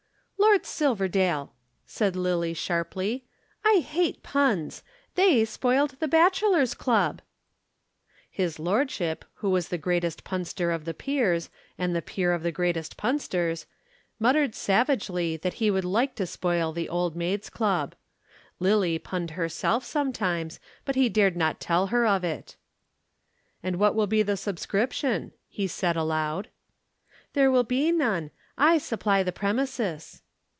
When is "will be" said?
23.95-24.21, 27.51-27.91